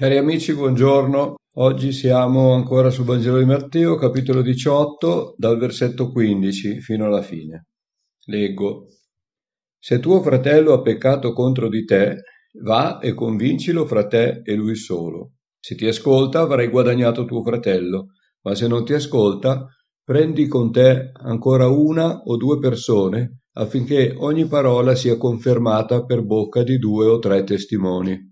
[0.00, 1.34] Cari amici, buongiorno.
[1.54, 7.66] Oggi siamo ancora sul Vangelo di Matteo, capitolo 18, dal versetto 15 fino alla fine.
[8.26, 8.86] Leggo.
[9.76, 12.22] Se tuo fratello ha peccato contro di te,
[12.62, 15.32] va e convincilo fra te e lui solo.
[15.58, 18.10] Se ti ascolta, avrai guadagnato tuo fratello,
[18.42, 19.66] ma se non ti ascolta,
[20.04, 26.62] prendi con te ancora una o due persone, affinché ogni parola sia confermata per bocca
[26.62, 28.27] di due o tre testimoni.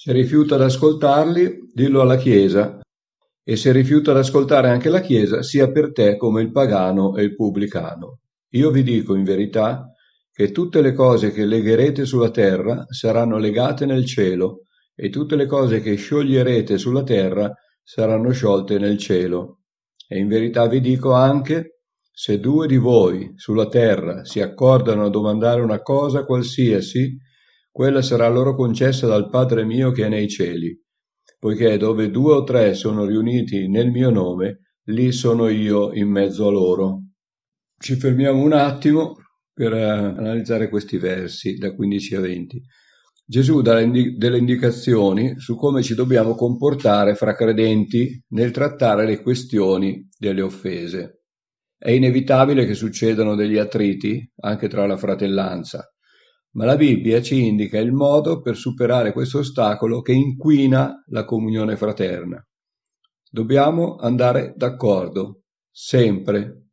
[0.00, 2.78] Se rifiuta ad ascoltarli, dillo alla Chiesa,
[3.42, 7.24] e se rifiuta ad ascoltare anche la Chiesa, sia per te come il pagano e
[7.24, 8.20] il pubblicano.
[8.50, 9.92] Io vi dico in verità
[10.30, 15.46] che tutte le cose che legherete sulla terra saranno legate nel cielo, e tutte le
[15.46, 17.52] cose che scioglierete sulla terra
[17.82, 19.62] saranno sciolte nel cielo.
[20.06, 21.80] E in verità vi dico anche,
[22.12, 27.18] se due di voi sulla terra si accordano a domandare una cosa qualsiasi,
[27.78, 30.76] quella sarà loro concessa dal Padre mio che è nei cieli,
[31.38, 36.48] poiché dove due o tre sono riuniti nel mio nome, lì sono io in mezzo
[36.48, 37.02] a loro.
[37.78, 39.18] Ci fermiamo un attimo
[39.54, 42.62] per eh, analizzare questi versi da 15 a 20.
[43.24, 50.04] Gesù dà delle indicazioni su come ci dobbiamo comportare fra credenti nel trattare le questioni
[50.18, 51.20] delle offese.
[51.78, 55.88] È inevitabile che succedano degli attriti anche tra la fratellanza,
[56.58, 61.76] ma la Bibbia ci indica il modo per superare questo ostacolo che inquina la comunione
[61.76, 62.44] fraterna.
[63.30, 66.70] Dobbiamo andare d'accordo, sempre.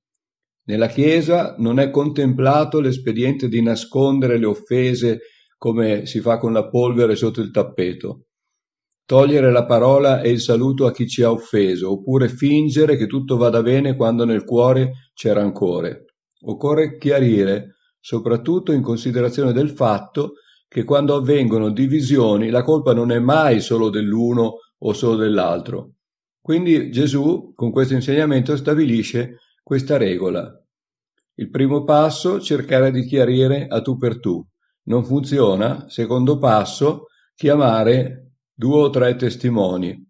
[0.63, 5.19] Nella Chiesa non è contemplato l'espediente di nascondere le offese
[5.55, 8.25] come si fa con la polvere sotto il tappeto,
[9.05, 13.37] togliere la parola e il saluto a chi ci ha offeso, oppure fingere che tutto
[13.37, 16.05] vada bene quando nel cuore c'è rancore.
[16.47, 17.74] Occorre chiarire
[18.05, 20.33] soprattutto in considerazione del fatto
[20.67, 25.93] che quando avvengono divisioni la colpa non è mai solo dell'uno o solo dell'altro.
[26.39, 30.47] Quindi Gesù con questo insegnamento stabilisce questa regola.
[31.37, 34.45] Il primo passo, cercare di chiarire a tu per tu.
[34.83, 35.89] Non funziona.
[35.89, 40.07] Secondo passo, chiamare due o tre testimoni.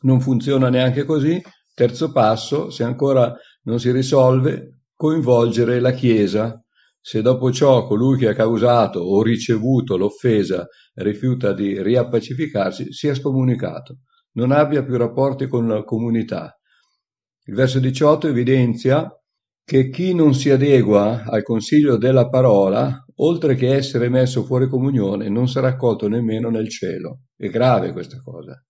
[0.00, 1.38] Non funziona neanche così.
[1.74, 6.61] Terzo passo, se ancora non si risolve, coinvolgere la Chiesa
[7.04, 14.02] se dopo ciò colui che ha causato o ricevuto l'offesa rifiuta di riappacificarsi, sia scomunicato,
[14.34, 16.56] non abbia più rapporti con la comunità.
[17.44, 19.10] Il verso 18 evidenzia
[19.64, 25.28] che chi non si adegua al consiglio della parola, oltre che essere messo fuori comunione,
[25.28, 27.22] non sarà accolto nemmeno nel cielo.
[27.36, 28.64] È grave questa cosa.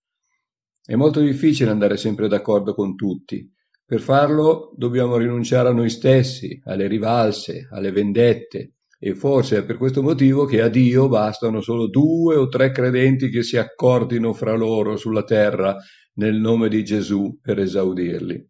[0.83, 3.47] È molto difficile andare sempre d'accordo con tutti,
[3.85, 9.75] per farlo dobbiamo rinunciare a noi stessi, alle rivalse, alle vendette e forse è per
[9.75, 14.53] questo motivo che a Dio bastano solo due o tre credenti che si accordino fra
[14.55, 15.75] loro sulla terra
[16.13, 18.49] nel nome di Gesù per esaudirli.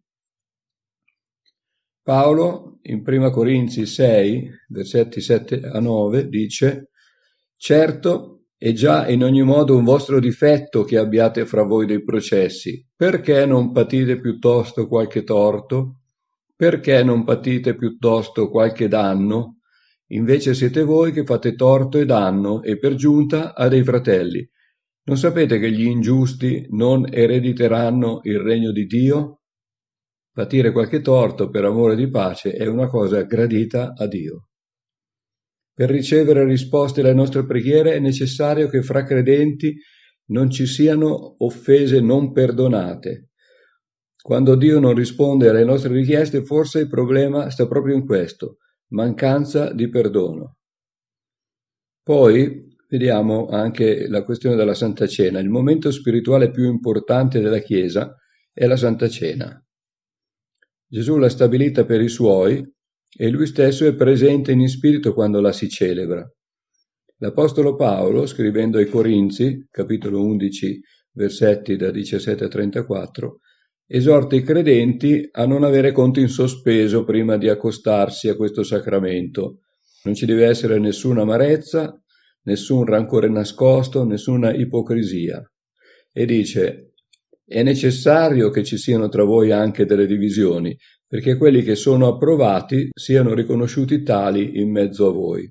[2.02, 6.90] Paolo in 1 Corinzi 6, versetti 7 a 9 dice
[7.56, 12.86] Certo è già in ogni modo un vostro difetto che abbiate fra voi dei processi.
[12.96, 16.00] Perché non patite piuttosto qualche torto?
[16.56, 19.58] Perché non patite piuttosto qualche danno?
[20.08, 24.48] Invece siete voi che fate torto e danno, e per giunta a dei fratelli.
[25.06, 29.40] Non sapete che gli ingiusti non erediteranno il regno di Dio?
[30.32, 34.48] Patire qualche torto per amore di pace è una cosa gradita a Dio.
[35.74, 39.76] Per ricevere risposte alle nostre preghiere è necessario che fra credenti
[40.26, 43.30] non ci siano offese non perdonate.
[44.22, 48.58] Quando Dio non risponde alle nostre richieste, forse il problema sta proprio in questo,
[48.92, 50.58] mancanza di perdono.
[52.02, 55.40] Poi vediamo anche la questione della Santa Cena.
[55.40, 58.16] Il momento spirituale più importante della Chiesa
[58.52, 59.60] è la Santa Cena.
[60.86, 62.64] Gesù l'ha stabilita per i suoi
[63.16, 66.28] e lui stesso è presente in spirito quando la si celebra.
[67.18, 70.80] L'Apostolo Paolo, scrivendo ai Corinzi, capitolo 11,
[71.12, 73.38] versetti da 17 a 34,
[73.86, 79.60] esorta i credenti a non avere conto in sospeso prima di accostarsi a questo sacramento.
[80.04, 81.98] Non ci deve essere nessuna amarezza,
[82.42, 85.40] nessun rancore nascosto, nessuna ipocrisia.
[86.12, 86.94] E dice,
[87.46, 90.76] è necessario che ci siano tra voi anche delle divisioni,
[91.14, 95.48] perché quelli che sono approvati siano riconosciuti tali in mezzo a voi.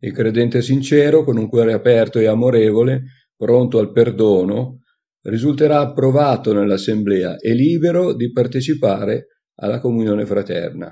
[0.00, 4.80] Il credente sincero, con un cuore aperto e amorevole, pronto al perdono,
[5.22, 10.90] risulterà approvato nell'assemblea e libero di partecipare alla comunione fraterna.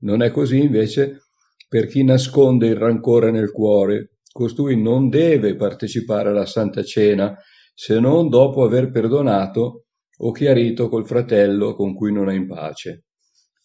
[0.00, 1.28] Non è così invece
[1.68, 4.16] per chi nasconde il rancore nel cuore.
[4.32, 7.36] Costui non deve partecipare alla Santa Cena
[7.72, 9.83] se non dopo aver perdonato
[10.18, 13.04] o chiarito col fratello con cui non è in pace.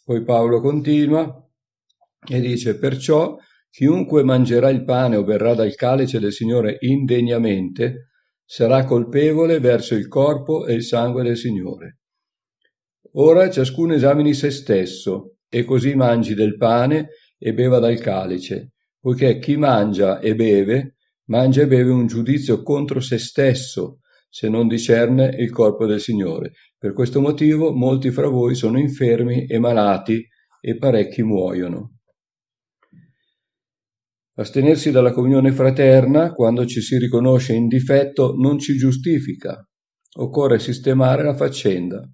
[0.03, 1.47] Poi Paolo continua
[2.27, 3.37] e dice perciò
[3.69, 8.09] chiunque mangerà il pane o berrà dal calice del Signore indegnamente
[8.43, 11.99] sarà colpevole verso il corpo e il sangue del Signore.
[13.13, 19.39] Ora ciascuno esamini se stesso e così mangi del pane e beva dal calice, poiché
[19.39, 20.95] chi mangia e beve,
[21.25, 23.99] mangia e beve un giudizio contro se stesso,
[24.29, 26.53] se non discerne il corpo del Signore.
[26.77, 30.25] Per questo motivo molti fra voi sono infermi e malati
[30.61, 31.95] e parecchi muoiono.
[34.35, 39.61] Astenersi dalla comunione fraterna, quando ci si riconosce in difetto, non ci giustifica.
[40.17, 42.09] Occorre sistemare la faccenda.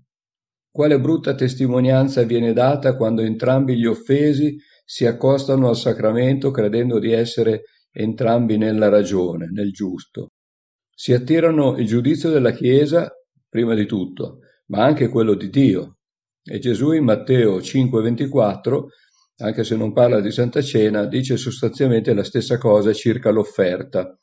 [0.72, 7.12] Quale brutta testimonianza viene data quando entrambi gli offesi si accostano al sacramento credendo di
[7.12, 10.32] essere entrambi nella ragione, nel giusto.
[10.96, 13.12] Si attirano il giudizio della Chiesa,
[13.48, 15.98] prima di tutto, ma anche quello di Dio.
[16.42, 18.88] E Gesù in Matteo 5:24
[19.38, 24.18] anche se non parla di Santa Cena, dice sostanzialmente la stessa cosa circa l'offerta.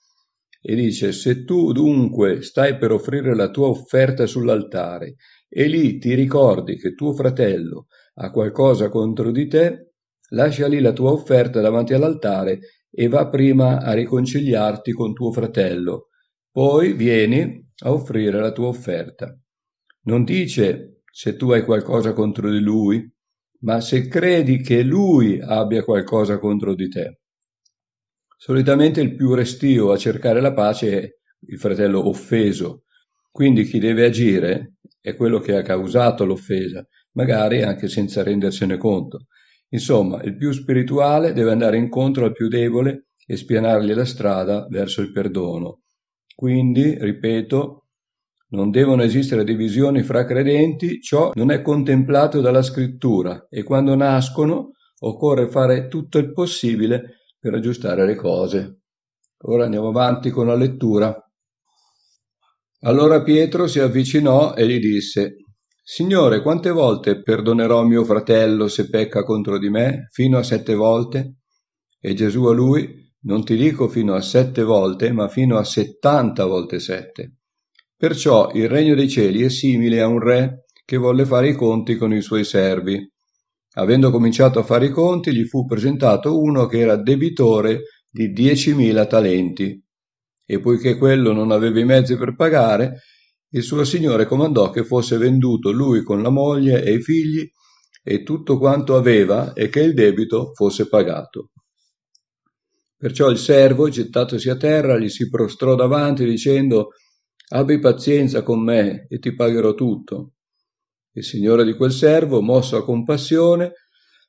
[0.58, 5.16] E dice, se tu dunque stai per offrire la tua offerta sull'altare
[5.48, 9.92] e lì ti ricordi che tuo fratello ha qualcosa contro di te,
[10.30, 12.60] lascia lì la tua offerta davanti all'altare
[12.90, 16.08] e va prima a riconciliarti con tuo fratello.
[16.52, 19.34] Poi vieni a offrire la tua offerta.
[20.02, 23.10] Non dice se tu hai qualcosa contro di lui,
[23.60, 27.20] ma se credi che lui abbia qualcosa contro di te.
[28.36, 31.10] Solitamente il più restio a cercare la pace è
[31.46, 32.84] il fratello offeso,
[33.30, 39.26] quindi chi deve agire è quello che ha causato l'offesa, magari anche senza rendersene conto.
[39.70, 45.00] Insomma, il più spirituale deve andare incontro al più debole e spianargli la strada verso
[45.00, 45.82] il perdono.
[46.34, 47.86] Quindi, ripeto,
[48.52, 54.72] non devono esistere divisioni fra credenti, ciò non è contemplato dalla scrittura e quando nascono
[55.00, 58.80] occorre fare tutto il possibile per aggiustare le cose.
[59.44, 61.16] Ora andiamo avanti con la lettura.
[62.80, 65.36] Allora Pietro si avvicinò e gli disse,
[65.82, 70.08] Signore, quante volte perdonerò mio fratello se pecca contro di me?
[70.10, 71.38] Fino a sette volte?
[72.00, 76.44] E Gesù a lui, non ti dico fino a sette volte, ma fino a settanta
[76.46, 77.36] volte sette.
[77.96, 81.96] Perciò il regno dei cieli è simile a un re che volle fare i conti
[81.96, 82.98] con i suoi servi.
[83.74, 89.06] Avendo cominciato a fare i conti, gli fu presentato uno che era debitore di diecimila
[89.06, 89.80] talenti.
[90.44, 93.02] E poiché quello non aveva i mezzi per pagare,
[93.50, 97.48] il suo signore comandò che fosse venduto lui con la moglie e i figli
[98.02, 101.51] e tutto quanto aveva e che il debito fosse pagato.
[103.02, 106.90] Perciò il servo, gettatosi a terra, gli si prostrò davanti dicendo
[107.48, 110.34] Abbi pazienza con me e ti pagherò tutto.
[111.14, 113.72] Il signore di quel servo, mosso a compassione,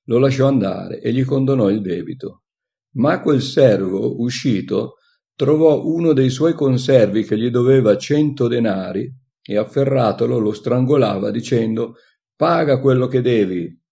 [0.06, 2.46] lo lasciò andare e gli condonò il debito.
[2.94, 4.96] Ma quel servo, uscito,
[5.36, 9.08] trovò uno dei suoi conservi che gli doveva cento denari
[9.44, 11.98] e afferratolo lo strangolava dicendo
[12.36, 13.83] paga quello che devi.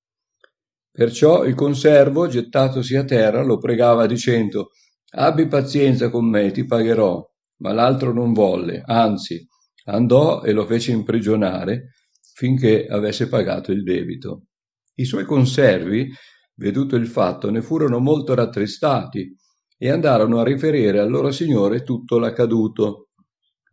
[0.92, 4.72] Perciò il conservo, gettatosi a terra, lo pregava dicendo
[5.14, 9.48] abbi pazienza con me, ti pagherò ma l'altro non volle, anzi
[9.86, 11.94] andò e lo fece imprigionare
[12.34, 14.48] finché avesse pagato il debito.
[14.96, 16.12] I suoi conservi,
[16.56, 19.36] veduto il fatto, ne furono molto rattristati
[19.78, 23.10] e andarono a riferire al loro signore tutto l'accaduto.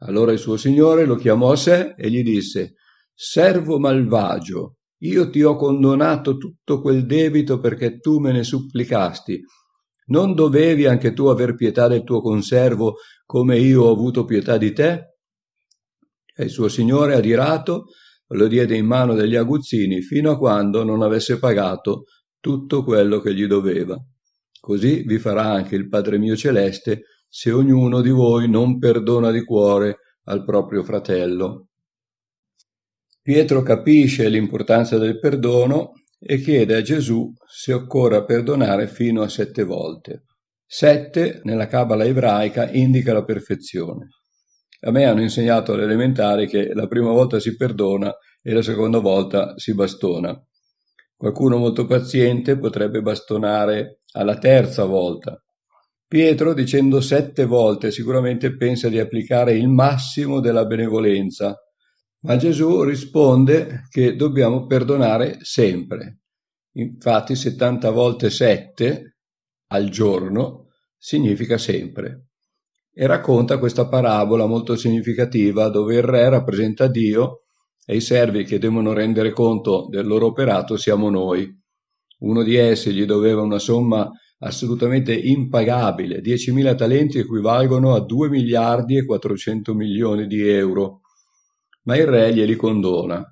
[0.00, 2.74] Allora il suo signore lo chiamò a sé e gli disse
[3.14, 9.42] Servo malvagio, io ti ho condonato tutto quel debito perché tu me ne supplicasti
[10.08, 14.72] non dovevi anche tu aver pietà del tuo conservo come io ho avuto pietà di
[14.72, 15.16] te?
[16.34, 17.86] E il suo signore, adirato,
[18.28, 22.04] lo diede in mano degli aguzzini fino a quando non avesse pagato
[22.40, 23.98] tutto quello che gli doveva.
[24.60, 29.44] Così vi farà anche il Padre mio celeste se ognuno di voi non perdona di
[29.44, 31.68] cuore al proprio fratello.
[33.28, 39.64] Pietro capisce l'importanza del perdono e chiede a Gesù se occorra perdonare fino a sette
[39.64, 40.24] volte.
[40.64, 44.06] Sette, nella cabala ebraica, indica la perfezione.
[44.80, 49.58] A me hanno insegnato all'elementare che la prima volta si perdona e la seconda volta
[49.58, 50.34] si bastona.
[51.14, 55.38] Qualcuno molto paziente potrebbe bastonare alla terza volta.
[56.06, 61.54] Pietro, dicendo sette volte, sicuramente pensa di applicare il massimo della benevolenza,
[62.20, 66.20] ma Gesù risponde che dobbiamo perdonare sempre.
[66.72, 69.16] Infatti 70 volte 7
[69.68, 72.28] al giorno significa sempre.
[73.00, 77.44] e racconta questa parabola molto significativa dove il re rappresenta Dio
[77.86, 81.48] e i servi che devono rendere conto del loro operato siamo noi.
[82.20, 84.10] Uno di essi gli doveva una somma
[84.40, 91.02] assolutamente impagabile, 10.000 talenti equivalgono a 2 miliardi e 400 milioni di euro,
[91.88, 93.24] ma il re glieli condona.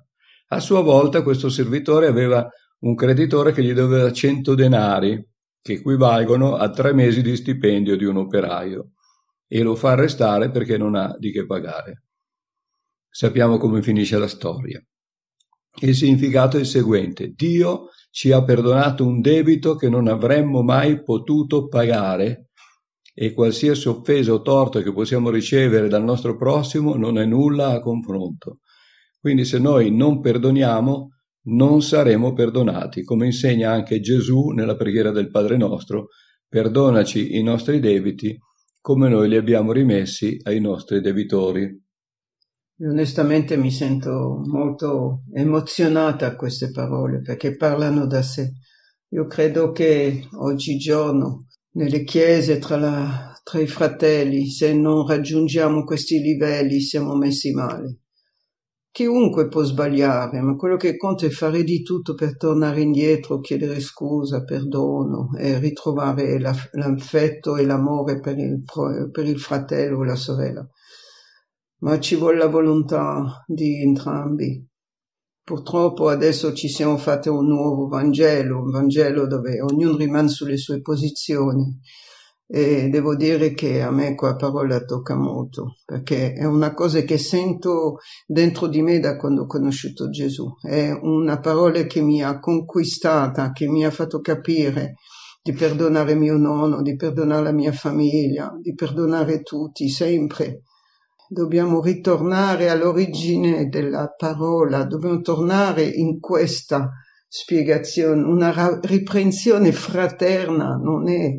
[0.47, 2.49] A sua volta questo servitore aveva
[2.79, 5.23] un creditore che gli doveva 100 denari,
[5.61, 8.93] che equivalgono a tre mesi di stipendio di un operaio
[9.47, 12.05] e lo fa arrestare perché non ha di che pagare.
[13.07, 14.83] Sappiamo come finisce la storia.
[15.81, 17.33] Il significato è il seguente.
[17.35, 22.46] Dio ci ha perdonato un debito che non avremmo mai potuto pagare
[23.19, 27.79] e qualsiasi offesa o torto che possiamo ricevere dal nostro prossimo non è nulla a
[27.79, 28.59] confronto.
[29.19, 31.13] Quindi se noi non perdoniamo,
[31.45, 36.09] non saremo perdonati, come insegna anche Gesù nella preghiera del Padre nostro,
[36.47, 38.37] perdonaci i nostri debiti
[38.79, 41.67] come noi li abbiamo rimessi ai nostri debitori.
[42.81, 48.51] Onestamente mi sento molto emozionata a queste parole perché parlano da sé.
[49.09, 51.46] Io credo che oggigiorno
[51.77, 57.99] nelle chiese tra, la, tra i fratelli, se non raggiungiamo questi livelli, siamo messi male.
[58.91, 63.79] Chiunque può sbagliare, ma quello che conta è fare di tutto per tornare indietro, chiedere
[63.79, 68.63] scusa, perdono e ritrovare l'affetto e l'amore per il,
[69.11, 70.67] per il fratello o la sorella.
[71.81, 74.66] Ma ci vuole la volontà di entrambi.
[75.47, 80.81] Purtroppo adesso ci siamo fatti un nuovo Vangelo, un Vangelo dove ognuno rimane sulle sue
[80.81, 81.79] posizioni.
[82.45, 87.17] E devo dire che a me quella parola tocca molto perché è una cosa che
[87.17, 90.53] sento dentro di me da quando ho conosciuto Gesù.
[90.61, 94.95] È una parola che mi ha conquistata che mi ha fatto capire
[95.41, 100.63] di perdonare mio nonno di perdonare la mia famiglia di perdonare tutti sempre
[101.29, 106.89] dobbiamo ritornare all'origine della parola dobbiamo tornare in questa
[107.27, 108.23] spiegazione.
[108.23, 111.31] Una riprensione fraterna non è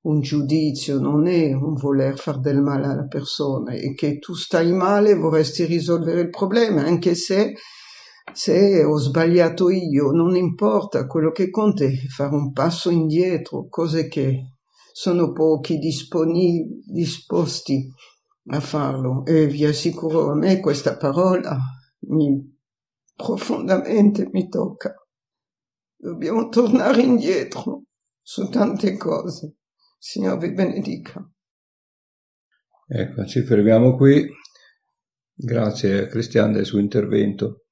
[0.00, 3.72] un giudizio, non è un voler far del male alla persona.
[3.72, 7.54] E che tu stai male vorresti risolvere il problema, anche se,
[8.32, 14.08] se ho sbagliato io, non importa, quello che conta è fare un passo indietro, cose
[14.08, 14.54] che
[14.92, 17.88] sono pochi disposti
[18.50, 21.58] a farlo e vi assicuro a me questa parola
[22.00, 22.56] mi,
[23.14, 24.94] profondamente mi tocca.
[25.96, 27.84] Dobbiamo tornare indietro
[28.22, 29.56] su tante cose.
[29.98, 31.28] Signore vi benedica.
[32.86, 34.26] Ecco, ci fermiamo qui.
[35.34, 37.64] Grazie a Cristian del suo intervento.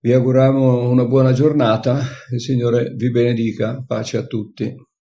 [0.00, 1.98] Vi auguriamo una buona giornata,
[2.30, 4.74] il Signore vi benedica, pace a tutti.